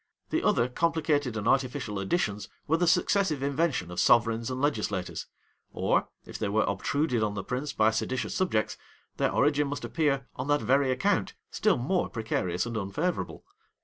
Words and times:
The 0.31 0.41
other 0.41 0.67
complicated 0.67 1.37
and 1.37 1.47
artificial 1.47 1.99
additions 1.99 2.49
were 2.65 2.77
the 2.77 2.87
successive 2.87 3.43
invention 3.43 3.91
of 3.91 3.99
sovereigns 3.99 4.49
and 4.49 4.59
legislators; 4.59 5.27
or, 5.73 6.07
if 6.25 6.39
they 6.39 6.49
were 6.49 6.63
obtruded 6.63 7.21
on 7.21 7.35
the 7.35 7.43
prince 7.43 7.71
by 7.71 7.91
seditious 7.91 8.33
subjects, 8.33 8.77
their 9.17 9.31
origin 9.31 9.67
must 9.67 9.85
appear, 9.85 10.27
on 10.35 10.47
that 10.47 10.61
very 10.61 10.89
account, 10.89 11.35
still 11.51 11.77
more 11.77 12.09
precarious 12.09 12.65
and 12.65 12.75
unfavorable. 12.77 13.45